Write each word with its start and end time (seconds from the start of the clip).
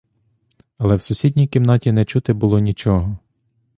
Але 0.77 0.95
в 0.95 1.01
сусідній 1.01 1.47
кімнаті 1.47 1.91
не 1.91 2.03
чути 2.05 2.33
було 2.33 2.59
нічого. 2.59 3.17